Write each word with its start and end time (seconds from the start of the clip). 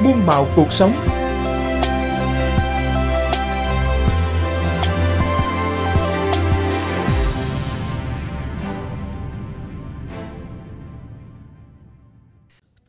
muôn 0.00 0.26
màu 0.26 0.46
cuộc 0.56 0.72
sống. 0.72 0.92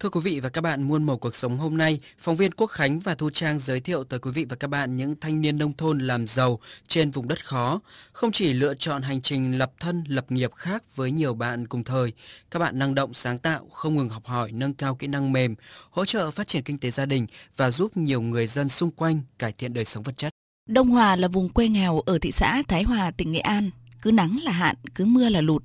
Thưa 0.09 0.21
quý 0.21 0.31
vị 0.31 0.39
và 0.39 0.49
các 0.49 0.61
bạn, 0.61 0.83
muôn 0.83 1.03
màu 1.03 1.17
cuộc 1.17 1.35
sống 1.35 1.57
hôm 1.57 1.77
nay, 1.77 1.99
phóng 2.17 2.35
viên 2.35 2.51
Quốc 2.51 2.67
Khánh 2.67 2.99
và 2.99 3.15
Thu 3.15 3.29
Trang 3.29 3.59
giới 3.59 3.79
thiệu 3.79 4.03
tới 4.03 4.19
quý 4.19 4.31
vị 4.31 4.45
và 4.49 4.55
các 4.55 4.67
bạn 4.67 4.97
những 4.97 5.15
thanh 5.21 5.41
niên 5.41 5.57
nông 5.57 5.73
thôn 5.73 5.99
làm 5.99 6.27
giàu 6.27 6.59
trên 6.87 7.11
vùng 7.11 7.27
đất 7.27 7.45
khó. 7.45 7.81
Không 8.13 8.31
chỉ 8.31 8.53
lựa 8.53 8.73
chọn 8.75 9.01
hành 9.01 9.21
trình 9.21 9.57
lập 9.57 9.71
thân, 9.79 10.03
lập 10.07 10.31
nghiệp 10.31 10.53
khác 10.55 10.95
với 10.95 11.11
nhiều 11.11 11.33
bạn 11.33 11.67
cùng 11.67 11.83
thời, 11.83 12.13
các 12.51 12.59
bạn 12.59 12.79
năng 12.79 12.95
động, 12.95 13.13
sáng 13.13 13.37
tạo, 13.37 13.67
không 13.71 13.95
ngừng 13.95 14.09
học 14.09 14.25
hỏi, 14.25 14.51
nâng 14.51 14.73
cao 14.73 14.95
kỹ 14.95 15.07
năng 15.07 15.31
mềm, 15.31 15.55
hỗ 15.89 16.05
trợ 16.05 16.31
phát 16.31 16.47
triển 16.47 16.63
kinh 16.63 16.77
tế 16.77 16.91
gia 16.91 17.05
đình 17.05 17.25
và 17.55 17.71
giúp 17.71 17.97
nhiều 17.97 18.21
người 18.21 18.47
dân 18.47 18.69
xung 18.69 18.91
quanh 18.91 19.21
cải 19.39 19.53
thiện 19.57 19.73
đời 19.73 19.85
sống 19.85 20.03
vật 20.03 20.17
chất. 20.17 20.33
Đông 20.69 20.89
Hòa 20.89 21.15
là 21.15 21.27
vùng 21.27 21.49
quê 21.49 21.67
nghèo 21.67 21.99
ở 21.99 22.19
thị 22.21 22.31
xã 22.31 22.63
Thái 22.67 22.83
Hòa, 22.83 23.11
tỉnh 23.11 23.31
Nghệ 23.31 23.39
An. 23.39 23.69
Cứ 24.01 24.11
nắng 24.11 24.39
là 24.43 24.51
hạn, 24.51 24.75
cứ 24.95 25.05
mưa 25.05 25.29
là 25.29 25.41
lụt. 25.41 25.63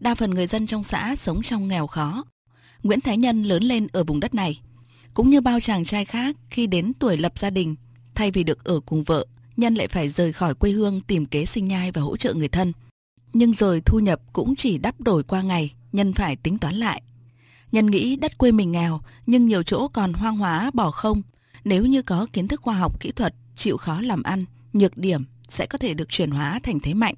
Đa 0.00 0.14
phần 0.14 0.30
người 0.30 0.46
dân 0.46 0.66
trong 0.66 0.84
xã 0.84 1.16
sống 1.16 1.42
trong 1.42 1.68
nghèo 1.68 1.86
khó, 1.86 2.24
Nguyễn 2.84 3.00
Thái 3.00 3.16
Nhân 3.16 3.42
lớn 3.42 3.62
lên 3.62 3.86
ở 3.92 4.04
vùng 4.04 4.20
đất 4.20 4.34
này. 4.34 4.60
Cũng 5.14 5.30
như 5.30 5.40
bao 5.40 5.60
chàng 5.60 5.84
trai 5.84 6.04
khác 6.04 6.36
khi 6.50 6.66
đến 6.66 6.92
tuổi 6.98 7.16
lập 7.16 7.38
gia 7.38 7.50
đình, 7.50 7.76
thay 8.14 8.30
vì 8.30 8.44
được 8.44 8.64
ở 8.64 8.80
cùng 8.80 9.02
vợ, 9.02 9.26
Nhân 9.56 9.74
lại 9.74 9.88
phải 9.88 10.08
rời 10.08 10.32
khỏi 10.32 10.54
quê 10.54 10.70
hương 10.70 11.00
tìm 11.00 11.26
kế 11.26 11.46
sinh 11.46 11.68
nhai 11.68 11.92
và 11.92 12.02
hỗ 12.02 12.16
trợ 12.16 12.34
người 12.34 12.48
thân. 12.48 12.72
Nhưng 13.32 13.54
rồi 13.54 13.80
thu 13.80 13.98
nhập 13.98 14.20
cũng 14.32 14.56
chỉ 14.56 14.78
đắp 14.78 15.00
đổi 15.00 15.22
qua 15.22 15.42
ngày, 15.42 15.74
Nhân 15.92 16.12
phải 16.12 16.36
tính 16.36 16.58
toán 16.58 16.74
lại. 16.74 17.02
Nhân 17.72 17.86
nghĩ 17.86 18.16
đất 18.16 18.38
quê 18.38 18.52
mình 18.52 18.72
nghèo, 18.72 19.00
nhưng 19.26 19.46
nhiều 19.46 19.62
chỗ 19.62 19.88
còn 19.88 20.12
hoang 20.12 20.36
hóa 20.36 20.70
bỏ 20.74 20.90
không. 20.90 21.22
Nếu 21.64 21.86
như 21.86 22.02
có 22.02 22.26
kiến 22.32 22.48
thức 22.48 22.60
khoa 22.60 22.74
học 22.74 23.00
kỹ 23.00 23.12
thuật, 23.12 23.34
chịu 23.56 23.76
khó 23.76 24.00
làm 24.00 24.22
ăn, 24.22 24.44
nhược 24.72 24.96
điểm 24.96 25.24
sẽ 25.48 25.66
có 25.66 25.78
thể 25.78 25.94
được 25.94 26.08
chuyển 26.08 26.30
hóa 26.30 26.60
thành 26.62 26.80
thế 26.80 26.94
mạnh. 26.94 27.14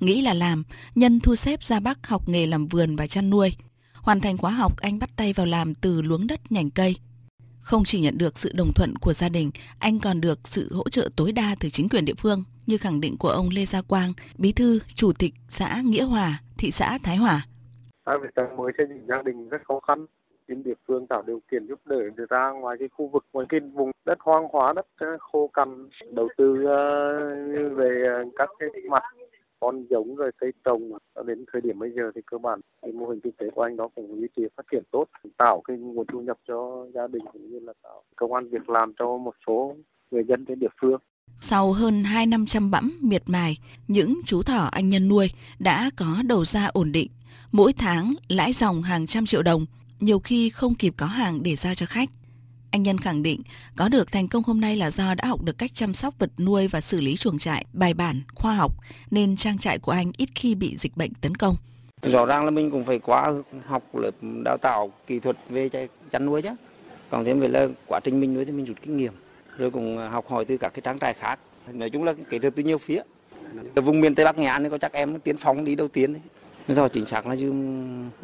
Nghĩ 0.00 0.20
là 0.20 0.34
làm, 0.34 0.64
Nhân 0.94 1.20
thu 1.20 1.36
xếp 1.36 1.62
ra 1.62 1.80
Bắc 1.80 2.06
học 2.06 2.28
nghề 2.28 2.46
làm 2.46 2.66
vườn 2.66 2.96
và 2.96 3.06
chăn 3.06 3.30
nuôi. 3.30 3.52
Hoàn 4.04 4.20
thành 4.20 4.38
khóa 4.38 4.50
học, 4.50 4.72
anh 4.80 4.98
bắt 4.98 5.10
tay 5.16 5.32
vào 5.32 5.46
làm 5.46 5.74
từ 5.74 6.02
luống 6.02 6.26
đất 6.26 6.40
nhành 6.50 6.70
cây. 6.70 6.96
Không 7.60 7.82
chỉ 7.84 8.00
nhận 8.00 8.18
được 8.18 8.38
sự 8.38 8.52
đồng 8.54 8.72
thuận 8.74 8.94
của 9.00 9.12
gia 9.12 9.28
đình, 9.28 9.50
anh 9.78 10.00
còn 10.00 10.20
được 10.20 10.38
sự 10.44 10.68
hỗ 10.74 10.88
trợ 10.88 11.08
tối 11.16 11.32
đa 11.32 11.54
từ 11.60 11.68
chính 11.68 11.88
quyền 11.88 12.04
địa 12.04 12.14
phương, 12.18 12.44
như 12.66 12.78
khẳng 12.78 13.00
định 13.00 13.16
của 13.18 13.28
ông 13.28 13.48
Lê 13.52 13.64
Gia 13.64 13.82
Quang, 13.82 14.12
bí 14.38 14.52
thư, 14.52 14.78
chủ 14.94 15.12
tịch 15.18 15.34
xã 15.48 15.82
Nghĩa 15.84 16.02
Hòa, 16.02 16.40
thị 16.58 16.70
xã 16.70 16.98
Thái 17.02 17.16
Hòa. 17.16 17.46
Hai 18.06 18.18
vợ 18.18 18.26
chồng 18.36 18.56
mới 18.56 18.72
xây 18.78 18.86
dựng 18.88 19.06
gia 19.08 19.22
đình 19.22 19.48
rất 19.48 19.62
khó 19.64 19.80
khăn, 19.80 20.06
chính 20.48 20.62
địa 20.62 20.74
phương 20.88 21.06
tạo 21.06 21.22
điều 21.26 21.40
kiện 21.50 21.66
giúp 21.66 21.80
đỡ 21.84 21.96
người 22.16 22.26
ta 22.30 22.50
ngoài 22.50 22.76
cái 22.78 22.88
khu 22.88 23.08
vực 23.08 23.24
ngoài 23.32 23.46
cái 23.48 23.60
vùng 23.60 23.90
đất 24.04 24.18
hoang 24.20 24.48
hóa 24.52 24.72
đất 24.72 24.86
khô 25.20 25.50
cằn 25.54 25.88
đầu 26.12 26.28
tư 26.36 26.64
ờ, 26.64 27.18
về 27.74 28.04
các 28.36 28.50
cái 28.58 28.68
mặt 28.90 29.02
con 29.64 29.86
giống 29.90 30.16
rồi 30.16 30.30
cây 30.36 30.52
trồng 30.64 30.92
đến 31.26 31.44
thời 31.52 31.60
điểm 31.60 31.78
bây 31.78 31.90
giờ 31.96 32.10
thì 32.14 32.20
cơ 32.26 32.38
bản 32.38 32.60
cái 32.82 32.92
mô 32.92 33.06
hình 33.06 33.20
kinh 33.20 33.32
tế 33.32 33.46
của 33.54 33.62
anh 33.62 33.76
đó 33.76 33.88
cũng 33.94 34.20
duy 34.20 34.28
trì 34.36 34.42
phát 34.56 34.62
triển 34.72 34.82
tốt 34.90 35.04
tạo 35.36 35.60
cái 35.60 35.76
nguồn 35.76 36.06
thu 36.12 36.20
nhập 36.20 36.38
cho 36.48 36.86
gia 36.94 37.06
đình 37.06 37.22
cũng 37.32 37.50
như 37.50 37.58
là 37.58 37.72
tạo 37.82 38.02
công 38.16 38.32
an 38.32 38.48
việc 38.48 38.68
làm 38.68 38.92
cho 38.98 39.16
một 39.16 39.34
số 39.46 39.76
người 40.10 40.24
dân 40.28 40.44
trên 40.44 40.58
địa 40.58 40.68
phương 40.80 40.98
sau 41.40 41.72
hơn 41.72 42.04
2 42.04 42.26
năm 42.26 42.46
chăm 42.46 42.70
bẵm 42.70 42.98
miệt 43.00 43.22
mài, 43.26 43.58
những 43.88 44.20
chú 44.26 44.42
thỏ 44.42 44.68
anh 44.72 44.88
nhân 44.88 45.08
nuôi 45.08 45.30
đã 45.58 45.90
có 45.96 46.22
đầu 46.26 46.44
ra 46.44 46.66
ổn 46.66 46.92
định. 46.92 47.08
Mỗi 47.52 47.72
tháng 47.72 48.14
lãi 48.28 48.52
dòng 48.52 48.82
hàng 48.82 49.06
trăm 49.06 49.26
triệu 49.26 49.42
đồng, 49.42 49.66
nhiều 50.00 50.18
khi 50.18 50.50
không 50.50 50.74
kịp 50.74 50.94
có 50.96 51.06
hàng 51.06 51.42
để 51.42 51.56
ra 51.56 51.74
cho 51.74 51.86
khách. 51.86 52.08
Anh 52.74 52.82
Nhân 52.82 52.98
khẳng 52.98 53.22
định 53.22 53.40
có 53.76 53.88
được 53.88 54.12
thành 54.12 54.28
công 54.28 54.42
hôm 54.42 54.60
nay 54.60 54.76
là 54.76 54.90
do 54.90 55.14
đã 55.14 55.24
học 55.28 55.42
được 55.42 55.58
cách 55.58 55.70
chăm 55.74 55.94
sóc 55.94 56.14
vật 56.18 56.30
nuôi 56.38 56.68
và 56.68 56.80
xử 56.80 57.00
lý 57.00 57.16
chuồng 57.16 57.38
trại 57.38 57.64
bài 57.72 57.94
bản, 57.94 58.22
khoa 58.34 58.54
học 58.54 58.72
nên 59.10 59.36
trang 59.36 59.58
trại 59.58 59.78
của 59.78 59.92
anh 59.92 60.12
ít 60.16 60.28
khi 60.34 60.54
bị 60.54 60.76
dịch 60.78 60.96
bệnh 60.96 61.14
tấn 61.14 61.34
công. 61.34 61.56
Rõ 62.02 62.26
ràng 62.26 62.44
là 62.44 62.50
mình 62.50 62.70
cũng 62.70 62.84
phải 62.84 62.98
qua 62.98 63.32
học 63.66 63.82
lớp 63.96 64.10
đào 64.44 64.56
tạo 64.56 64.92
kỹ 65.06 65.18
thuật 65.18 65.36
về 65.48 65.70
chăn 66.10 66.26
nuôi 66.26 66.42
chứ. 66.42 66.48
Còn 67.10 67.24
thêm 67.24 67.40
về 67.40 67.48
là 67.48 67.68
quá 67.86 68.00
trình 68.04 68.20
mình 68.20 68.34
nuôi 68.34 68.44
thì 68.44 68.52
mình 68.52 68.64
rút 68.64 68.76
kinh 68.82 68.96
nghiệm 68.96 69.12
rồi 69.58 69.70
cũng 69.70 69.96
học 70.10 70.28
hỏi 70.28 70.44
từ 70.44 70.56
các 70.56 70.74
cái 70.74 70.80
trang 70.84 70.98
trại 70.98 71.14
khác. 71.14 71.38
Nói 71.72 71.90
chung 71.90 72.04
là 72.04 72.12
kỹ 72.30 72.38
thuật 72.38 72.54
từ 72.56 72.62
nhiều 72.62 72.78
phía. 72.78 73.02
Ở 73.74 73.82
vùng 73.82 74.00
miền 74.00 74.14
Tây 74.14 74.24
Bắc 74.24 74.38
Nghệ 74.38 74.46
An 74.46 74.70
có 74.70 74.78
chắc 74.78 74.92
em 74.92 75.20
tiến 75.20 75.36
phóng 75.36 75.64
đi 75.64 75.74
đầu 75.74 75.88
tiên 75.88 76.12
đấy. 76.12 76.22
Rồi 76.68 76.88
chính 76.88 77.06
xác 77.06 77.26
là 77.26 77.34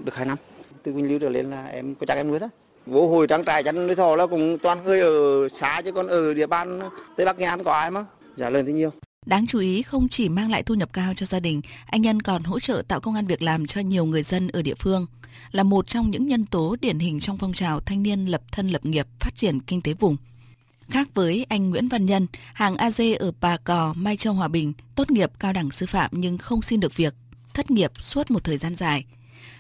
được 0.05 0.15
2 0.15 0.27
năm. 0.27 0.39
Từ 0.83 0.93
Quỳnh 0.93 1.09
lưu 1.09 1.19
trở 1.19 1.29
lên 1.29 1.51
là 1.51 1.67
em 1.67 1.95
có 1.95 2.07
chắc 2.07 2.15
em 2.15 2.29
nuôi 2.29 2.39
thôi 2.39 2.49
vô 2.87 3.09
hồi 3.09 3.27
trang 3.27 3.45
trại 3.45 3.63
chăn 3.63 3.87
nuôi 3.87 3.97
thỏ 3.97 4.17
là 4.17 4.27
cũng 4.27 4.59
toàn 4.63 4.85
người 4.85 5.01
ở 5.01 5.49
xã 5.49 5.83
chứ 5.85 5.93
còn 5.93 6.07
ở 6.07 6.35
địa 6.35 6.47
bàn 6.47 6.81
tây 7.17 7.27
bắc 7.27 7.39
nghệ 7.39 7.47
an 7.47 7.65
có 7.65 7.73
ai 7.73 7.91
mà? 7.91 8.05
Giá 8.37 8.51
lời 8.51 8.65
thì 8.67 8.73
nhiều. 8.73 8.91
Đáng 9.27 9.47
chú 9.47 9.59
ý 9.59 9.83
không 9.83 10.09
chỉ 10.09 10.29
mang 10.29 10.51
lại 10.51 10.63
thu 10.63 10.75
nhập 10.75 10.93
cao 10.93 11.15
cho 11.15 11.27
gia 11.27 11.41
đình, 11.41 11.61
anh 11.87 12.03
Nhân 12.03 12.23
còn 12.23 12.43
hỗ 12.43 12.61
trợ 12.61 12.83
tạo 12.89 13.01
công 13.01 13.15
an 13.15 13.27
việc 13.27 13.43
làm 13.43 13.67
cho 13.67 13.81
nhiều 13.81 14.05
người 14.05 14.23
dân 14.23 14.49
ở 14.49 14.63
địa 14.63 14.75
phương, 14.75 15.07
là 15.53 15.63
một 15.63 15.87
trong 15.87 16.11
những 16.11 16.27
nhân 16.27 16.47
tố 16.47 16.77
điển 16.81 16.99
hình 16.99 17.21
trong 17.21 17.39
phong 17.39 17.53
trào 17.53 17.81
thanh 17.81 18.03
niên 18.03 18.27
lập 18.27 18.43
thân 18.53 18.69
lập 18.69 18.87
nghiệp 18.87 19.07
phát 19.21 19.37
triển 19.37 19.61
kinh 19.61 19.83
tế 19.83 19.93
vùng. 19.93 20.17
Khác 20.89 21.09
với 21.15 21.47
anh 21.49 21.71
Nguyễn 21.71 21.89
Văn 21.89 22.07
Nhân, 22.07 22.27
hàng 22.55 22.77
AZ 22.77 23.17
ở 23.19 23.33
Bà 23.41 23.57
Cò, 23.57 23.93
Mai 23.97 24.17
Châu 24.17 24.35
Hòa 24.35 24.49
Bình, 24.49 24.73
tốt 24.95 25.11
nghiệp 25.11 25.31
cao 25.39 25.53
đẳng 25.53 25.71
sư 25.71 25.87
phạm 25.87 26.11
nhưng 26.13 26.39
không 26.39 26.63
xin 26.63 26.81
được 26.81 26.97
việc, 26.97 27.15
thất 27.55 27.71
nghiệp 27.71 27.91
suốt 27.99 28.31
một 28.31 28.45
thời 28.45 28.59
gian 28.59 28.77
dài– 28.77 29.05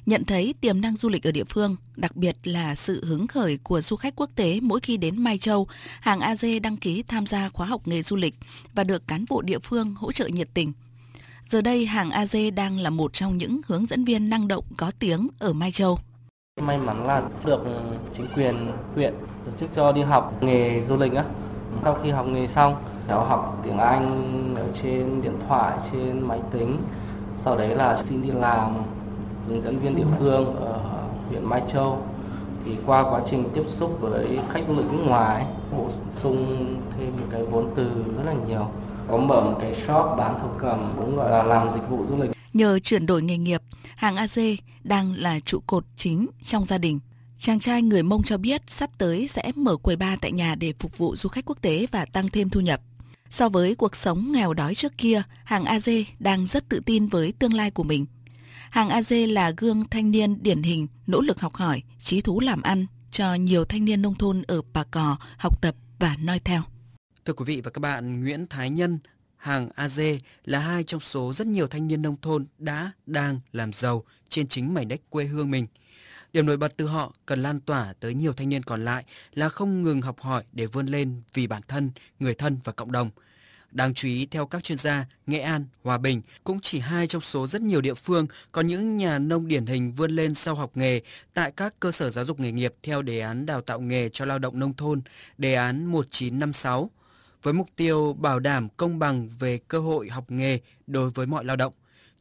nhận 0.06 0.24
thấy 0.24 0.54
tiềm 0.60 0.80
năng 0.80 0.96
du 0.96 1.08
lịch 1.08 1.26
ở 1.26 1.32
địa 1.32 1.44
phương, 1.44 1.76
đặc 1.96 2.16
biệt 2.16 2.36
là 2.44 2.74
sự 2.74 3.04
hứng 3.04 3.26
khởi 3.26 3.58
của 3.62 3.80
du 3.80 3.96
khách 3.96 4.16
quốc 4.16 4.30
tế 4.34 4.58
mỗi 4.62 4.80
khi 4.80 4.96
đến 4.96 5.22
Mai 5.22 5.38
Châu, 5.38 5.66
hàng 6.00 6.20
AG 6.20 6.62
đăng 6.62 6.76
ký 6.76 7.02
tham 7.02 7.26
gia 7.26 7.48
khóa 7.48 7.66
học 7.66 7.88
nghề 7.88 8.02
du 8.02 8.16
lịch 8.16 8.34
và 8.74 8.84
được 8.84 9.08
cán 9.08 9.24
bộ 9.28 9.42
địa 9.42 9.58
phương 9.58 9.94
hỗ 9.94 10.12
trợ 10.12 10.26
nhiệt 10.26 10.48
tình. 10.54 10.72
Giờ 11.48 11.60
đây, 11.60 11.86
hàng 11.86 12.10
AG 12.10 12.54
đang 12.54 12.78
là 12.78 12.90
một 12.90 13.12
trong 13.12 13.38
những 13.38 13.60
hướng 13.66 13.86
dẫn 13.86 14.04
viên 14.04 14.30
năng 14.30 14.48
động 14.48 14.64
có 14.76 14.90
tiếng 14.98 15.28
ở 15.38 15.52
Mai 15.52 15.72
Châu. 15.72 15.98
May 16.60 16.78
mắn 16.78 17.06
là 17.06 17.22
được 17.44 17.60
chính 18.16 18.26
quyền 18.34 18.54
huyện 18.94 19.14
tổ 19.46 19.52
chức 19.60 19.70
cho 19.76 19.92
đi 19.92 20.02
học 20.02 20.42
nghề 20.42 20.84
du 20.88 20.96
lịch 20.96 21.12
á. 21.12 21.24
Sau 21.82 21.98
khi 22.02 22.10
học 22.10 22.26
nghề 22.26 22.48
xong, 22.48 22.82
cháu 23.08 23.24
học 23.24 23.60
tiếng 23.64 23.78
Anh 23.78 24.54
ở 24.56 24.68
trên 24.82 25.22
điện 25.22 25.34
thoại, 25.48 25.78
trên 25.92 26.20
máy 26.20 26.40
tính. 26.52 26.76
Sau 27.44 27.58
đấy 27.58 27.76
là 27.76 28.02
xin 28.02 28.22
đi 28.22 28.30
làm 28.30 28.76
hướng 29.50 29.62
dẫn 29.62 29.78
viên 29.78 29.96
địa 29.96 30.06
phương 30.18 30.56
ở 30.56 30.80
huyện 31.28 31.44
Mai 31.44 31.62
Châu 31.72 32.06
thì 32.64 32.72
qua 32.86 33.02
quá 33.02 33.20
trình 33.30 33.44
tiếp 33.54 33.62
xúc 33.68 33.98
với 34.00 34.38
khách 34.52 34.60
du 34.68 34.76
lịch 34.76 34.92
nước 34.92 35.02
ngoài 35.06 35.46
bổ 35.72 35.90
sung 36.22 36.66
thêm 36.98 37.12
những 37.16 37.28
cái 37.30 37.42
vốn 37.44 37.70
từ 37.76 38.04
rất 38.16 38.22
là 38.26 38.34
nhiều 38.48 38.70
có 39.08 39.16
mở 39.16 39.40
một 39.40 39.58
cái 39.60 39.74
shop 39.74 40.18
bán 40.18 40.38
thổ 40.40 40.48
cầm 40.58 40.92
cũng 40.96 41.16
gọi 41.16 41.30
là 41.30 41.42
làm 41.42 41.70
dịch 41.70 41.88
vụ 41.90 42.06
du 42.08 42.22
lịch 42.22 42.30
nhờ 42.52 42.78
chuyển 42.78 43.06
đổi 43.06 43.22
nghề 43.22 43.38
nghiệp 43.38 43.62
hàng 43.96 44.16
AZ 44.16 44.56
đang 44.84 45.14
là 45.16 45.40
trụ 45.40 45.58
cột 45.66 45.84
chính 45.96 46.26
trong 46.42 46.64
gia 46.64 46.78
đình 46.78 46.98
Chàng 47.38 47.60
trai 47.60 47.82
người 47.82 48.02
Mông 48.02 48.22
cho 48.22 48.38
biết 48.38 48.62
sắp 48.68 48.90
tới 48.98 49.28
sẽ 49.28 49.52
mở 49.56 49.76
quầy 49.76 49.96
bar 49.96 50.18
tại 50.20 50.32
nhà 50.32 50.54
để 50.54 50.72
phục 50.78 50.98
vụ 50.98 51.16
du 51.16 51.28
khách 51.28 51.44
quốc 51.44 51.58
tế 51.62 51.86
và 51.90 52.04
tăng 52.04 52.28
thêm 52.28 52.50
thu 52.50 52.60
nhập. 52.60 52.80
So 53.30 53.48
với 53.48 53.74
cuộc 53.74 53.96
sống 53.96 54.32
nghèo 54.32 54.54
đói 54.54 54.74
trước 54.74 54.98
kia, 54.98 55.22
hàng 55.44 55.64
AZ 55.64 56.04
đang 56.18 56.46
rất 56.46 56.68
tự 56.68 56.80
tin 56.86 57.06
với 57.06 57.32
tương 57.38 57.54
lai 57.54 57.70
của 57.70 57.82
mình. 57.82 58.06
Hàng 58.70 58.88
AG 58.88 59.12
là 59.28 59.52
gương 59.56 59.84
thanh 59.90 60.10
niên 60.10 60.42
điển 60.42 60.62
hình, 60.62 60.86
nỗ 61.06 61.20
lực 61.20 61.40
học 61.40 61.54
hỏi, 61.54 61.82
trí 61.98 62.20
thú 62.20 62.40
làm 62.40 62.62
ăn 62.62 62.86
cho 63.10 63.34
nhiều 63.34 63.64
thanh 63.64 63.84
niên 63.84 64.02
nông 64.02 64.14
thôn 64.14 64.42
ở 64.42 64.62
Bà 64.72 64.84
Cò 64.84 65.16
học 65.38 65.62
tập 65.62 65.74
và 65.98 66.16
noi 66.22 66.40
theo. 66.44 66.62
Thưa 67.24 67.32
quý 67.32 67.44
vị 67.44 67.60
và 67.64 67.70
các 67.70 67.80
bạn, 67.80 68.20
Nguyễn 68.20 68.46
Thái 68.46 68.70
Nhân, 68.70 68.98
hàng 69.36 69.68
AG 69.74 70.00
là 70.44 70.58
hai 70.58 70.84
trong 70.84 71.00
số 71.00 71.32
rất 71.32 71.46
nhiều 71.46 71.66
thanh 71.66 71.88
niên 71.88 72.02
nông 72.02 72.16
thôn 72.22 72.46
đã, 72.58 72.92
đang 73.06 73.40
làm 73.52 73.72
giàu 73.72 74.04
trên 74.28 74.48
chính 74.48 74.74
mảnh 74.74 74.88
đất 74.88 75.00
quê 75.10 75.24
hương 75.24 75.50
mình. 75.50 75.66
Điểm 76.32 76.46
nổi 76.46 76.56
bật 76.56 76.76
từ 76.76 76.86
họ 76.86 77.12
cần 77.26 77.42
lan 77.42 77.60
tỏa 77.60 77.92
tới 78.00 78.14
nhiều 78.14 78.32
thanh 78.32 78.48
niên 78.48 78.62
còn 78.62 78.84
lại 78.84 79.04
là 79.34 79.48
không 79.48 79.82
ngừng 79.82 80.02
học 80.02 80.20
hỏi 80.20 80.44
để 80.52 80.66
vươn 80.66 80.86
lên 80.86 81.22
vì 81.34 81.46
bản 81.46 81.62
thân, 81.68 81.90
người 82.20 82.34
thân 82.34 82.58
và 82.64 82.72
cộng 82.72 82.92
đồng– 82.92 83.10
Đáng 83.70 83.94
chú 83.94 84.08
ý, 84.08 84.26
theo 84.26 84.46
các 84.46 84.64
chuyên 84.64 84.78
gia, 84.78 85.04
Nghệ 85.26 85.40
An, 85.40 85.64
Hòa 85.82 85.98
Bình 85.98 86.22
cũng 86.44 86.60
chỉ 86.60 86.78
hai 86.78 87.06
trong 87.06 87.22
số 87.22 87.46
rất 87.46 87.62
nhiều 87.62 87.80
địa 87.80 87.94
phương 87.94 88.26
có 88.52 88.62
những 88.62 88.96
nhà 88.96 89.18
nông 89.18 89.48
điển 89.48 89.66
hình 89.66 89.92
vươn 89.92 90.10
lên 90.10 90.34
sau 90.34 90.54
học 90.54 90.70
nghề 90.74 91.00
tại 91.34 91.52
các 91.56 91.74
cơ 91.80 91.92
sở 91.92 92.10
giáo 92.10 92.24
dục 92.24 92.40
nghề 92.40 92.52
nghiệp 92.52 92.74
theo 92.82 93.02
đề 93.02 93.20
án 93.20 93.46
đào 93.46 93.60
tạo 93.60 93.80
nghề 93.80 94.08
cho 94.12 94.24
lao 94.24 94.38
động 94.38 94.58
nông 94.58 94.74
thôn, 94.74 95.00
đề 95.38 95.54
án 95.54 95.86
1956, 95.86 96.90
với 97.42 97.54
mục 97.54 97.68
tiêu 97.76 98.16
bảo 98.18 98.38
đảm 98.38 98.68
công 98.76 98.98
bằng 98.98 99.28
về 99.38 99.58
cơ 99.68 99.78
hội 99.78 100.08
học 100.08 100.30
nghề 100.30 100.58
đối 100.86 101.10
với 101.10 101.26
mọi 101.26 101.44
lao 101.44 101.56
động. 101.56 101.72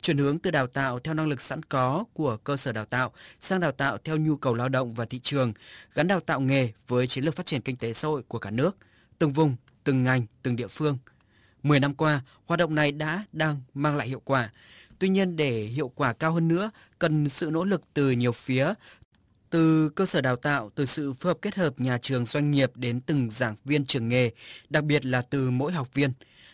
Chuyển 0.01 0.17
hướng 0.17 0.39
từ 0.39 0.51
đào 0.51 0.67
tạo 0.67 0.99
theo 0.99 1.13
năng 1.13 1.27
lực 1.27 1.41
sẵn 1.41 1.63
có 1.63 2.05
của 2.13 2.37
cơ 2.37 2.57
sở 2.57 2.71
đào 2.71 2.85
tạo 2.85 3.11
sang 3.39 3.59
đào 3.59 3.71
tạo 3.71 3.97
theo 4.03 4.17
nhu 4.17 4.37
cầu 4.37 4.55
lao 4.55 4.69
động 4.69 4.93
và 4.93 5.05
thị 5.05 5.19
trường, 5.19 5.53
gắn 5.93 6.07
đào 6.07 6.19
tạo 6.19 6.39
nghề 6.39 6.69
với 6.87 7.07
chiến 7.07 7.23
lược 7.23 7.35
phát 7.35 7.45
triển 7.45 7.61
kinh 7.61 7.77
tế 7.77 7.93
xã 7.93 8.07
hội 8.07 8.23
của 8.27 8.39
cả 8.39 8.51
nước, 8.51 8.77
từng 9.19 9.33
vùng, 9.33 9.55
từng 9.83 10.03
ngành, 10.03 10.25
từng 10.43 10.55
địa 10.55 10.67
phương– 10.67 10.97
10 11.63 11.79
năm 11.79 11.93
qua, 11.93 12.21
hoạt 12.45 12.59
động 12.59 12.75
này 12.75 12.91
đã 12.91 13.23
đang 13.31 13.61
mang 13.73 13.97
lại 13.97 14.07
hiệu 14.07 14.21
quả. 14.25 14.49
Tuy 14.99 15.09
nhiên 15.09 15.35
để 15.35 15.61
hiệu 15.61 15.91
quả 15.95 16.13
cao 16.13 16.31
hơn 16.31 16.47
nữa, 16.47 16.71
cần 16.99 17.29
sự 17.29 17.49
nỗ 17.51 17.65
lực 17.65 17.81
từ 17.93 18.11
nhiều 18.11 18.31
phía, 18.31 18.73
từ 19.49 19.89
cơ 19.89 20.05
sở 20.05 20.21
đào 20.21 20.35
tạo, 20.35 20.71
từ 20.75 20.85
sự 20.85 21.13
phối 21.13 21.29
hợp 21.29 21.37
kết 21.41 21.55
hợp 21.55 21.79
nhà 21.79 21.97
trường 22.01 22.25
doanh 22.25 22.51
nghiệp 22.51 22.71
đến 22.75 23.01
từng 23.01 23.29
giảng 23.29 23.55
viên 23.65 23.85
trường 23.85 24.09
nghề, 24.09 24.31
đặc 24.69 24.83
biệt 24.83 25.05
là 25.05 25.21
từ 25.21 25.51
mỗi 25.51 25.71
học 25.71 25.93
viên. 25.93 26.11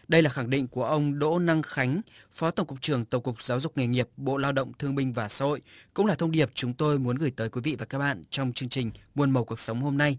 Đây 0.08 0.22
là 0.22 0.30
khẳng 0.30 0.50
định 0.50 0.68
của 0.68 0.86
ông 0.86 1.20
Đỗ 1.20 1.40
Năng 1.40 1.62
Khánh, 1.62 2.02
Phó 2.32 2.52
Tổng 2.52 2.68
cục 2.68 2.82
trưởng 2.82 3.06
Tổng 3.06 3.24
cục 3.24 3.42
Giáo 3.42 3.60
dục 3.60 3.78
nghề 3.78 3.88
nghiệp, 3.88 4.08
Bộ 4.18 4.38
Lao 4.38 4.52
động 4.52 4.72
Thương 4.80 4.96
binh 4.96 5.14
và 5.14 5.30
Xã 5.30 5.46
hội, 5.46 5.62
cũng 5.94 6.06
là 6.06 6.16
thông 6.16 6.32
điệp 6.32 6.50
chúng 6.54 6.74
tôi 6.74 7.00
muốn 7.00 7.16
gửi 7.16 7.32
tới 7.32 7.50
quý 7.50 7.62
vị 7.64 7.76
và 7.80 7.86
các 7.86 7.98
bạn 7.98 8.24
trong 8.30 8.54
chương 8.54 8.70
trình 8.70 8.92
Muôn 9.16 9.32
màu 9.32 9.46
cuộc 9.46 9.60
sống 9.60 9.82
hôm 9.82 9.98
nay, 9.98 10.18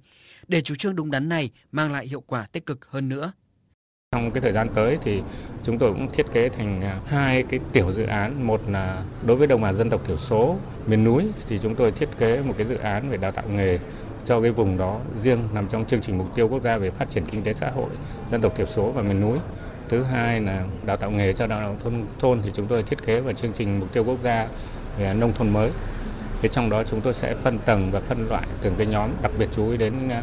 để 0.48 0.60
chủ 0.60 0.74
trương 0.74 0.96
đúng 0.96 1.10
đắn 1.10 1.28
này 1.28 1.50
mang 1.72 1.92
lại 1.92 2.06
hiệu 2.06 2.20
quả 2.20 2.46
tích 2.52 2.66
cực 2.66 2.90
hơn 2.90 3.08
nữa. 3.08 3.32
Trong 4.16 4.30
cái 4.30 4.40
thời 4.40 4.52
gian 4.52 4.68
tới 4.74 4.98
thì 5.02 5.22
chúng 5.64 5.78
tôi 5.78 5.92
cũng 5.92 6.10
thiết 6.10 6.26
kế 6.32 6.48
thành 6.48 6.80
à, 6.84 6.98
hai 7.06 7.42
cái 7.42 7.60
tiểu 7.72 7.92
dự 7.92 8.04
án. 8.04 8.46
Một 8.46 8.60
là 8.68 9.02
đối 9.26 9.36
với 9.36 9.46
đồng 9.46 9.60
bào 9.60 9.72
dân 9.72 9.90
tộc 9.90 10.00
thiểu 10.06 10.16
số 10.16 10.56
miền 10.86 11.04
núi 11.04 11.24
thì 11.48 11.58
chúng 11.62 11.74
tôi 11.74 11.92
thiết 11.92 12.08
kế 12.18 12.42
một 12.42 12.54
cái 12.58 12.66
dự 12.66 12.76
án 12.76 13.10
về 13.10 13.16
đào 13.16 13.32
tạo 13.32 13.44
nghề 13.54 13.78
cho 14.24 14.40
cái 14.40 14.50
vùng 14.50 14.78
đó 14.78 15.00
riêng 15.16 15.38
nằm 15.54 15.68
trong 15.68 15.84
chương 15.84 16.00
trình 16.00 16.18
mục 16.18 16.34
tiêu 16.34 16.48
quốc 16.48 16.62
gia 16.62 16.78
về 16.78 16.90
phát 16.90 17.10
triển 17.10 17.24
kinh 17.26 17.42
tế 17.42 17.54
xã 17.54 17.70
hội 17.70 17.90
dân 18.30 18.40
tộc 18.40 18.56
thiểu 18.56 18.66
số 18.66 18.92
và 18.92 19.02
miền 19.02 19.20
núi. 19.20 19.38
Thứ 19.88 20.02
hai 20.02 20.40
là 20.40 20.64
đào 20.86 20.96
tạo 20.96 21.10
nghề 21.10 21.32
cho 21.32 21.46
đào 21.46 21.60
tạo 21.60 21.76
thôn, 21.84 22.04
thôn 22.18 22.40
thì 22.42 22.50
chúng 22.54 22.66
tôi 22.66 22.82
thiết 22.82 23.06
kế 23.06 23.20
vào 23.20 23.32
chương 23.32 23.52
trình 23.52 23.80
mục 23.80 23.92
tiêu 23.92 24.04
quốc 24.04 24.18
gia 24.22 24.46
về 24.98 25.14
nông 25.14 25.32
thôn 25.32 25.50
mới. 25.50 25.70
Thế 26.42 26.48
trong 26.48 26.70
đó 26.70 26.82
chúng 26.84 27.00
tôi 27.00 27.14
sẽ 27.14 27.34
phân 27.42 27.58
tầng 27.58 27.90
và 27.92 28.00
phân 28.00 28.28
loại 28.28 28.46
từng 28.62 28.74
cái 28.78 28.86
nhóm 28.86 29.10
đặc 29.22 29.32
biệt 29.38 29.48
chú 29.52 29.70
ý 29.70 29.76
đến 29.76 29.92
à, 30.10 30.22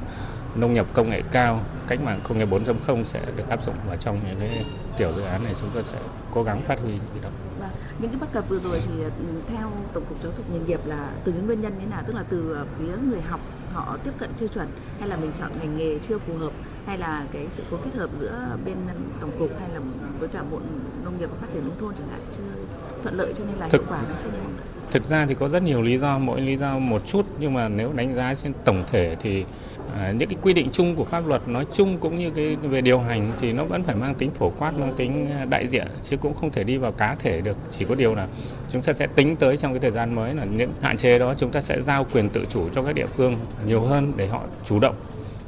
nông 0.55 0.73
nghiệp 0.73 0.85
công 0.93 1.09
nghệ 1.09 1.21
cao, 1.31 1.59
cách 1.87 2.01
mạng 2.01 2.19
công 2.23 2.37
nghiệp 2.37 2.49
4.0 2.49 3.03
sẽ 3.03 3.21
được 3.37 3.49
áp 3.49 3.65
dụng 3.65 3.75
vào 3.87 3.97
trong 3.97 4.19
những 4.27 4.39
cái 4.39 4.65
tiểu 4.97 5.13
dự 5.15 5.21
án 5.21 5.43
này 5.43 5.53
chúng 5.61 5.69
tôi 5.73 5.83
sẽ 5.83 5.97
cố 6.31 6.43
gắng 6.43 6.61
phát 6.61 6.79
huy 6.79 6.91
cái 6.91 7.23
đó. 7.23 7.29
Và 7.59 7.69
những 7.99 8.11
cái 8.11 8.19
bất 8.19 8.31
cập 8.33 8.49
vừa 8.49 8.59
rồi 8.59 8.81
thì 8.87 9.03
ừ, 9.03 9.09
theo 9.47 9.71
Tổng 9.93 10.05
cục 10.09 10.21
Giáo 10.23 10.31
dục 10.37 10.45
nghề 10.51 10.59
nghiệp 10.59 10.79
là 10.85 11.09
từ 11.23 11.33
những 11.33 11.45
nguyên 11.45 11.61
nhân 11.61 11.73
như 11.73 11.79
thế 11.79 11.91
nào? 11.91 12.03
Tức 12.07 12.15
là 12.15 12.23
từ 12.29 12.53
ờ, 12.53 12.65
phía 12.79 12.93
người 13.09 13.21
học 13.21 13.39
họ 13.73 13.97
tiếp 14.03 14.11
cận 14.17 14.29
chưa 14.37 14.47
chuẩn 14.47 14.67
hay 14.99 15.09
là 15.09 15.17
mình 15.17 15.31
chọn 15.39 15.51
ngành 15.59 15.77
nghề 15.77 15.99
chưa 15.99 16.17
phù 16.17 16.37
hợp 16.37 16.51
hay 16.85 16.97
là 16.97 17.25
cái 17.33 17.45
sự 17.57 17.63
phối 17.69 17.79
kết 17.85 17.91
hợp 17.99 18.09
giữa 18.19 18.57
bên 18.65 18.75
tổng 19.21 19.31
cục 19.39 19.49
hay 19.59 19.69
là 19.69 19.79
với 20.19 20.29
cả 20.29 20.39
bộ 20.51 20.59
nông 21.03 21.19
nghiệp 21.19 21.29
và 21.31 21.37
phát 21.41 21.47
triển 21.53 21.63
nông 21.63 21.77
thôn 21.79 21.93
chẳng 21.97 22.07
hạn 22.11 22.19
chưa 22.37 22.43
thuận 23.03 23.15
lợi 23.15 23.33
cho 23.37 23.43
nên 23.45 23.55
là 23.59 23.67
Thực- 23.69 23.81
hiệu 23.81 23.85
quả 23.89 23.97
nó 24.09 24.15
chưa 24.23 24.29
lại. 24.29 24.41
Thực 24.91 25.09
ra 25.09 25.25
thì 25.25 25.35
có 25.35 25.49
rất 25.49 25.63
nhiều 25.63 25.81
lý 25.81 25.97
do, 25.97 26.17
mỗi 26.17 26.41
lý 26.41 26.57
do 26.57 26.79
một 26.79 27.05
chút 27.05 27.25
nhưng 27.39 27.53
mà 27.53 27.69
nếu 27.69 27.93
đánh 27.95 28.13
giá 28.13 28.35
trên 28.35 28.53
tổng 28.65 28.83
thể 28.91 29.15
thì 29.19 29.45
à, 29.99 30.11
những 30.11 30.29
cái 30.29 30.37
quy 30.41 30.53
định 30.53 30.69
chung 30.71 30.95
của 30.95 31.05
pháp 31.05 31.27
luật 31.27 31.47
nói 31.47 31.65
chung 31.73 31.97
cũng 31.99 32.19
như 32.19 32.29
cái 32.31 32.55
về 32.55 32.81
điều 32.81 32.99
hành 32.99 33.31
thì 33.39 33.53
nó 33.53 33.63
vẫn 33.63 33.83
phải 33.83 33.95
mang 33.95 34.15
tính 34.15 34.31
phổ 34.31 34.49
quát, 34.49 34.73
mang 34.77 34.93
tính 34.97 35.27
à, 35.31 35.45
đại 35.45 35.67
diện 35.67 35.87
chứ 36.03 36.17
cũng 36.17 36.33
không 36.33 36.51
thể 36.51 36.63
đi 36.63 36.77
vào 36.77 36.91
cá 36.91 37.15
thể 37.15 37.41
được. 37.41 37.57
Chỉ 37.71 37.85
có 37.85 37.95
điều 37.95 38.15
là 38.15 38.27
chúng 38.71 38.81
ta 38.81 38.93
sẽ 38.93 39.07
tính 39.07 39.35
tới 39.35 39.57
trong 39.57 39.73
cái 39.73 39.79
thời 39.79 39.91
gian 39.91 40.15
mới 40.15 40.35
là 40.35 40.45
những 40.45 40.73
hạn 40.81 40.97
chế 40.97 41.19
đó 41.19 41.33
chúng 41.37 41.51
ta 41.51 41.61
sẽ 41.61 41.81
giao 41.81 42.05
quyền 42.13 42.29
tự 42.29 42.45
chủ 42.49 42.69
cho 42.69 42.83
các 42.83 42.95
địa 42.95 43.07
phương 43.07 43.37
nhiều 43.67 43.81
hơn 43.81 44.13
để 44.15 44.27
họ 44.27 44.41
chủ 44.65 44.79
động 44.79 44.95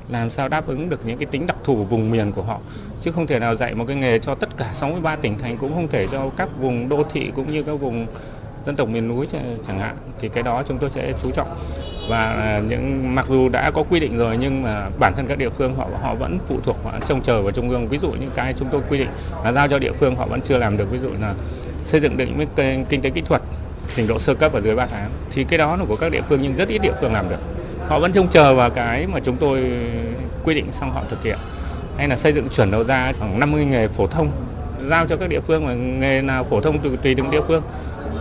làm 0.10 0.30
sao 0.30 0.50
đáp 0.50 0.68
ứng 0.68 0.90
được 0.90 1.06
những 1.06 1.18
cái 1.18 1.25
tính 1.25 1.48
đặc 1.48 1.57
thù 1.63 1.75
của 1.75 1.84
vùng 1.84 2.12
miền 2.12 2.31
của 2.31 2.44
họ. 2.44 2.60
Chứ 3.02 3.12
không 3.12 3.28
thể 3.28 3.40
nào 3.40 3.56
dạy 3.56 3.75
một 3.75 3.86
cái 3.88 3.96
nghề 3.96 4.19
cho 4.19 4.36
tất 4.36 4.57
cả 4.57 4.69
63 4.74 5.16
tỉnh 5.16 5.40
thành, 5.40 5.57
cũng 5.57 5.74
không 5.74 5.88
thể 5.88 6.07
cho 6.12 6.30
các 6.38 6.50
vùng 6.60 6.90
đô 6.90 7.04
thị 7.13 7.31
cũng 7.36 7.52
như 7.52 7.63
các 7.63 7.74
vùng 7.74 8.07
dân 8.66 8.75
tộc 8.75 8.88
miền 8.88 9.07
núi 9.07 9.28
chẳng 9.68 9.80
hạn. 9.80 9.96
Thì 10.19 10.30
cái 10.30 10.44
đó 10.44 10.63
chúng 10.68 10.78
tôi 10.78 10.90
sẽ 10.90 11.13
chú 11.24 11.31
trọng. 11.31 11.57
Và 12.10 12.30
à, 12.30 12.62
những, 12.69 13.16
mặc 13.16 13.25
dù 13.30 13.50
đã 13.50 13.72
có 13.72 13.84
quy 13.84 14.00
định 14.00 14.18
rồi, 14.18 14.38
nhưng 14.38 14.63
mà 14.63 14.90
bản 15.00 15.13
thân 15.16 15.28
các 15.28 15.38
địa 15.38 15.50
phương 15.50 15.75
họ 15.75 15.88
họ 16.02 16.16
vẫn 16.16 16.40
phụ 16.48 16.60
thuộc 16.63 16.84
họ 16.84 16.92
trông 17.06 17.22
chờ 17.22 17.42
vào 17.42 17.51
trung 17.51 17.69
ương. 17.69 17.88
Ví 17.88 17.98
dụ 17.98 18.12
những 18.12 18.31
cái 18.36 18.54
chúng 18.58 18.68
tôi 18.72 18.81
quy 18.90 18.98
định 18.98 19.10
là 19.44 19.51
giao 19.51 19.68
cho 19.68 19.80
địa 19.80 19.92
phương, 19.92 20.16
họ 20.16 20.25
vẫn 20.25 20.42
chưa 20.42 20.58
làm 20.58 20.78
được. 20.78 20.92
Ví 20.92 21.00
dụ 21.00 21.10
là 21.22 21.34
xây 21.86 22.01
dựng 22.01 22.18
định 22.18 22.38
mức 22.38 22.46
kinh 22.56 22.86
kinh 22.90 23.01
tế 23.01 23.10
kỹ 23.10 23.22
thuật, 23.22 23.42
trình 23.94 24.08
độ 24.08 24.19
sơ 24.19 24.36
cấp 24.36 24.54
ở 24.54 24.62
dưới 24.62 24.75
3 24.75 24.86
tháng 24.86 25.10
thì 25.31 25.44
cái 25.44 25.58
đó 25.58 25.75
là 25.75 25.86
của 25.86 25.96
các 25.96 26.12
địa 26.12 26.22
phương, 26.30 26.42
nhưng 26.42 26.56
rất 26.56 26.68
ít 26.68 26.80
địa 26.80 26.94
phương 27.01 27.13
làm 27.13 27.30
được 27.30 27.55
họ 27.88 28.00
vẫn 28.00 28.12
trông 28.12 28.28
chờ 28.28 28.56
vào 28.56 28.70
cái 28.70 29.08
mà 29.08 29.20
chúng 29.20 29.38
tôi 29.38 29.72
quy 30.44 30.56
định 30.56 30.72
xong 30.72 30.92
họ 30.92 31.04
thực 31.10 31.24
hiện. 31.24 31.38
Hay 31.98 32.08
là 32.08 32.18
xây 32.18 32.34
dựng 32.34 32.50
chuẩn 32.50 32.72
đầu 32.72 32.84
ra 32.84 33.14
khoảng 33.20 33.40
50 33.40 33.66
nghề 33.66 33.88
phổ 33.88 34.08
thông 34.08 34.32
giao 34.90 35.08
cho 35.08 35.18
các 35.18 35.30
địa 35.30 35.40
phương 35.40 35.66
mà 35.66 35.74
nghề 35.74 36.22
nào 36.22 36.44
phổ 36.44 36.62
thông 36.62 36.80
tùy, 36.80 36.98
tùy 37.04 37.16
từng 37.16 37.32
địa 37.32 37.42
phương 37.48 37.62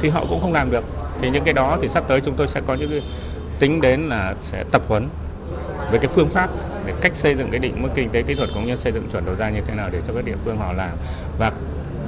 thì 0.00 0.08
họ 0.08 0.24
cũng 0.28 0.40
không 0.40 0.52
làm 0.52 0.70
được. 0.70 0.84
Thì 1.20 1.30
những 1.30 1.44
cái 1.44 1.54
đó 1.54 1.78
thì 1.82 1.88
sắp 1.88 2.04
tới 2.08 2.20
chúng 2.20 2.34
tôi 2.36 2.48
sẽ 2.48 2.60
có 2.66 2.74
những 2.74 2.90
cái 2.90 3.02
tính 3.58 3.80
đến 3.80 4.08
là 4.08 4.34
sẽ 4.42 4.64
tập 4.72 4.82
huấn 4.88 5.08
về 5.92 5.98
cái 5.98 6.10
phương 6.14 6.28
pháp 6.28 6.50
để 6.86 6.92
cách 7.00 7.16
xây 7.16 7.34
dựng 7.34 7.50
cái 7.50 7.60
định 7.60 7.82
mức 7.82 7.88
kinh 7.94 8.10
tế 8.10 8.22
kỹ 8.22 8.34
thuật 8.34 8.50
cũng 8.54 8.66
như 8.66 8.76
xây 8.76 8.92
dựng 8.92 9.08
chuẩn 9.12 9.26
đầu 9.26 9.34
ra 9.34 9.50
như 9.50 9.60
thế 9.66 9.74
nào 9.74 9.88
để 9.92 10.00
cho 10.06 10.12
các 10.14 10.24
địa 10.24 10.36
phương 10.44 10.56
họ 10.56 10.72
làm. 10.72 10.90
Và 11.38 11.52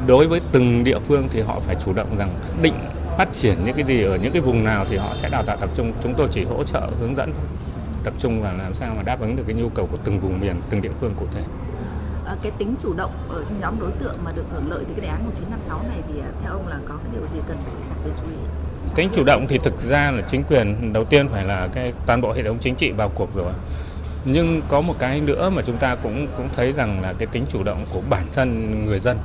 đối 0.06 0.26
với 0.26 0.40
từng 0.52 0.84
địa 0.84 0.98
phương 0.98 1.28
thì 1.30 1.40
họ 1.40 1.60
phải 1.60 1.76
chủ 1.84 1.92
động 1.92 2.16
rằng 2.18 2.30
định 2.62 2.74
phát 3.16 3.28
triển 3.32 3.54
những 3.64 3.74
cái 3.74 3.84
gì 3.84 4.02
ở 4.02 4.16
những 4.16 4.32
cái 4.32 4.40
vùng 4.40 4.64
nào 4.64 4.84
thì 4.88 4.96
họ 4.96 5.14
sẽ 5.14 5.28
đào 5.28 5.42
tạo 5.42 5.56
tập 5.56 5.70
trung. 5.76 5.92
Chúng 6.02 6.14
tôi 6.14 6.28
chỉ 6.30 6.44
hỗ 6.44 6.64
trợ 6.64 6.90
hướng 7.00 7.14
dẫn 7.16 7.32
tập 8.04 8.14
trung 8.18 8.42
vào 8.42 8.54
làm 8.56 8.74
sao 8.74 8.94
mà 8.96 9.02
đáp 9.02 9.20
ứng 9.20 9.36
được 9.36 9.42
cái 9.46 9.56
nhu 9.56 9.68
cầu 9.68 9.86
của 9.86 9.98
từng 10.04 10.20
vùng 10.20 10.40
miền 10.40 10.56
từng 10.70 10.82
địa 10.82 10.92
phương 11.00 11.14
cụ 11.16 11.26
thể. 11.34 11.42
Ờ, 12.24 12.36
cái 12.42 12.52
tính 12.58 12.74
chủ 12.82 12.92
động 12.92 13.12
ở 13.28 13.44
trong 13.48 13.60
nhóm 13.60 13.80
đối 13.80 13.90
tượng 13.90 14.16
mà 14.24 14.32
được 14.32 14.44
hưởng 14.52 14.70
lợi 14.70 14.84
từ 14.88 14.94
cái 14.94 15.00
đề 15.00 15.08
án 15.08 15.24
1956 15.24 15.82
này 15.88 15.98
thì 16.08 16.20
à, 16.20 16.30
theo 16.42 16.52
ông 16.52 16.68
là 16.68 16.76
có 16.88 16.94
cái 17.04 17.12
điều 17.12 17.22
gì 17.32 17.38
cần 17.48 17.56
phải 17.64 17.74
đặc 17.90 17.98
biệt 18.04 18.12
chú 18.20 18.26
ý? 18.30 18.36
tính 18.94 19.08
chủ 19.14 19.24
động 19.24 19.46
thì 19.48 19.58
thực 19.58 19.80
ra 19.80 20.10
là 20.10 20.22
chính 20.22 20.44
quyền 20.44 20.92
đầu 20.92 21.04
tiên 21.04 21.28
phải 21.28 21.44
là 21.44 21.68
cái 21.72 21.92
toàn 22.06 22.20
bộ 22.20 22.32
hệ 22.32 22.42
thống 22.42 22.58
chính 22.60 22.74
trị 22.74 22.92
vào 22.92 23.08
cuộc 23.08 23.34
rồi. 23.34 23.52
Nhưng 24.24 24.62
có 24.68 24.80
một 24.80 24.94
cái 24.98 25.20
nữa 25.20 25.50
mà 25.50 25.62
chúng 25.66 25.76
ta 25.76 25.94
cũng 25.94 26.26
cũng 26.36 26.48
thấy 26.56 26.72
rằng 26.72 27.02
là 27.02 27.12
cái 27.12 27.26
tính 27.26 27.44
chủ 27.48 27.62
động 27.62 27.86
của 27.92 28.00
bản 28.10 28.26
thân 28.34 28.84
người 28.86 28.98
dân 28.98 29.18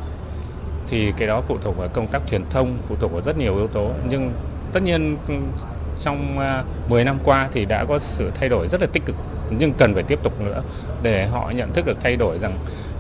thì 0.92 1.14
cái 1.18 1.28
đó 1.28 1.42
phụ 1.48 1.58
thuộc 1.62 1.78
vào 1.78 1.88
công 1.88 2.08
tác 2.08 2.22
truyền 2.30 2.42
thông, 2.50 2.78
phụ 2.88 2.96
thuộc 3.00 3.12
vào 3.12 3.22
rất 3.22 3.38
nhiều 3.38 3.56
yếu 3.56 3.68
tố. 3.68 3.92
Nhưng 4.10 4.32
tất 4.74 4.84
nhiên 4.84 5.18
ừ, 5.28 5.34
trong 6.00 6.40
à, 6.40 6.64
10 6.90 7.04
năm 7.04 7.18
qua 7.24 7.50
thì 7.54 7.66
đã 7.66 7.86
có 7.86 8.00
sự 8.00 8.32
thay 8.36 8.50
đổi 8.50 8.68
rất 8.68 8.82
là 8.82 8.88
tích 8.88 9.06
cực, 9.06 9.16
nhưng 9.50 9.74
cần 9.74 9.94
phải 9.94 10.04
tiếp 10.04 10.20
tục 10.24 10.42
nữa 10.42 10.64
để 11.04 11.28
họ 11.28 11.52
nhận 11.56 11.74
thức 11.74 11.86
được 11.86 11.98
thay 12.02 12.16
đổi 12.16 12.40
rằng 12.40 12.54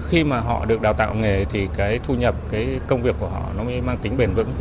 khi 0.09 0.23
mà 0.23 0.39
họ 0.39 0.65
được 0.65 0.81
đào 0.81 0.93
tạo 0.93 1.13
nghề 1.13 1.45
thì 1.45 1.67
cái 1.77 1.99
thu 2.03 2.13
nhập, 2.13 2.35
cái 2.51 2.67
công 2.87 3.01
việc 3.01 3.15
của 3.19 3.27
họ 3.27 3.41
nó 3.57 3.63
mới 3.63 3.81
mang 3.81 3.97
tính 3.97 4.17
bền 4.17 4.33
vững. 4.33 4.53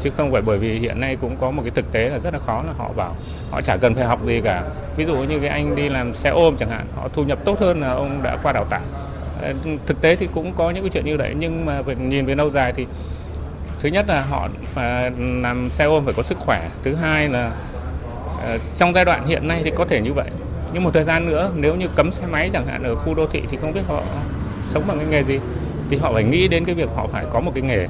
Chứ 0.00 0.10
không 0.16 0.32
phải 0.32 0.42
bởi 0.42 0.58
vì 0.58 0.78
hiện 0.78 1.00
nay 1.00 1.16
cũng 1.16 1.36
có 1.36 1.50
một 1.50 1.62
cái 1.62 1.70
thực 1.70 1.92
tế 1.92 2.08
là 2.08 2.18
rất 2.18 2.32
là 2.32 2.38
khó 2.38 2.62
là 2.66 2.72
họ 2.78 2.90
bảo 2.96 3.16
họ 3.50 3.60
chả 3.60 3.76
cần 3.76 3.94
phải 3.94 4.04
học 4.04 4.24
gì 4.26 4.40
cả. 4.40 4.62
Ví 4.96 5.04
dụ 5.04 5.16
như 5.16 5.40
cái 5.40 5.48
anh 5.48 5.76
đi 5.76 5.88
làm 5.88 6.14
xe 6.14 6.30
ôm 6.30 6.56
chẳng 6.58 6.70
hạn, 6.70 6.86
họ 6.96 7.08
thu 7.08 7.24
nhập 7.24 7.38
tốt 7.44 7.60
hơn 7.60 7.80
là 7.80 7.90
ông 7.90 8.22
đã 8.22 8.36
qua 8.42 8.52
đào 8.52 8.64
tạo. 8.64 8.80
Ờ, 9.42 9.52
thực 9.86 10.00
tế 10.00 10.16
thì 10.16 10.28
cũng 10.34 10.52
có 10.56 10.70
những 10.70 10.82
cái 10.82 10.90
chuyện 10.90 11.04
như 11.04 11.16
vậy, 11.16 11.34
nhưng 11.38 11.66
mà 11.66 11.82
về, 11.82 11.94
nhìn 11.94 12.26
về 12.26 12.34
lâu 12.34 12.50
dài 12.50 12.72
thì 12.72 12.86
thứ 13.80 13.88
nhất 13.88 14.04
là 14.08 14.22
họ 14.22 14.48
phải 14.74 15.10
làm 15.42 15.70
xe 15.70 15.84
ôm 15.84 16.04
phải 16.04 16.14
có 16.16 16.22
sức 16.22 16.38
khỏe, 16.38 16.68
thứ 16.82 16.94
hai 16.94 17.28
là 17.28 17.52
ờ, 18.42 18.58
trong 18.76 18.94
giai 18.94 19.04
đoạn 19.04 19.26
hiện 19.26 19.48
nay 19.48 19.60
thì 19.64 19.72
có 19.76 19.84
thể 19.84 20.00
như 20.00 20.12
vậy. 20.12 20.30
Nhưng 20.72 20.84
một 20.84 20.90
thời 20.94 21.04
gian 21.04 21.26
nữa, 21.26 21.50
nếu 21.56 21.76
như 21.76 21.86
cấm 21.96 22.12
xe 22.12 22.26
máy 22.26 22.50
chẳng 22.52 22.66
hạn 22.66 22.82
ở 22.82 22.94
khu 22.94 23.14
đô 23.14 23.26
thị 23.26 23.42
thì 23.50 23.56
không 23.60 23.72
biết 23.72 23.80
họ 23.88 24.02
sống 24.64 24.82
bằng 24.86 24.98
cái 24.98 25.06
nghề 25.06 25.24
gì. 25.24 25.38
Thì 25.90 25.96
họ 25.96 26.12
phải 26.12 26.24
nghĩ 26.24 26.48
đến 26.48 26.64
cái 26.64 26.74
việc 26.74 26.88
họ 26.96 27.06
phải 27.12 27.24
có 27.30 27.40
một 27.40 27.52
cái 27.54 27.62
nghề. 27.62 27.86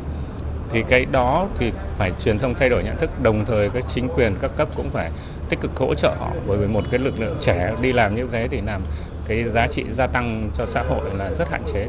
Thì 0.71 0.82
cái 0.88 1.06
đó 1.12 1.47
thì 1.59 1.73
phải 1.99 2.12
truyền 2.25 2.38
thông 2.38 2.54
thay 2.54 2.68
đổi 2.68 2.82
nhận 2.82 2.97
thức, 2.97 3.23
đồng 3.23 3.44
thời 3.44 3.71
các 3.71 3.87
chính 3.87 4.09
quyền 4.09 4.35
các 4.42 4.50
cấp 4.56 4.68
cũng 4.76 4.90
phải 4.90 5.11
tích 5.49 5.61
cực 5.61 5.76
hỗ 5.76 5.94
trợ 5.94 6.14
họ. 6.18 6.30
Bởi 6.47 6.59
vì 6.59 6.66
một 6.66 6.85
cái 6.90 7.00
lực 7.00 7.21
lượng 7.21 7.37
trẻ 7.40 7.73
đi 7.80 7.92
làm 7.92 8.16
như 8.16 8.26
thế 8.32 8.49
thì 8.50 8.61
làm 8.61 8.82
cái 9.28 9.45
giá 9.45 9.66
trị 9.66 9.85
gia 9.92 10.06
tăng 10.06 10.50
cho 10.54 10.66
xã 10.66 10.83
hội 10.83 11.11
là 11.14 11.33
rất 11.33 11.49
hạn 11.50 11.62
chế. 11.66 11.87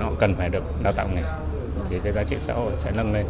Họ 0.00 0.12
cần 0.18 0.34
phải 0.34 0.48
được 0.48 0.64
đào 0.82 0.92
tạo 0.92 1.08
nghề 1.14 1.22
thì 1.90 2.00
cái 2.04 2.12
giá 2.12 2.24
trị 2.24 2.36
xã 2.40 2.54
hội 2.54 2.72
sẽ 2.76 2.90
nâng 2.94 3.12
lên. 3.12 3.26